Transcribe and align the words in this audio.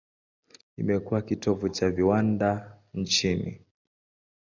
Imekuwa 0.77 1.21
kitovu 1.21 1.69
cha 1.69 1.89
viwanda 1.91 2.77
nchini. 2.93 3.61